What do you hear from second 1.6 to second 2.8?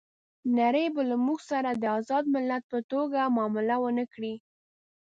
د آزاد ملت په